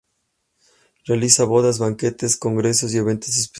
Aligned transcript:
Realiza 1.05 1.43
bodas, 1.45 1.77
banquetes, 1.77 2.35
congresos 2.35 2.91
y 2.91 2.97
eventos 2.97 3.29
especiales. 3.37 3.49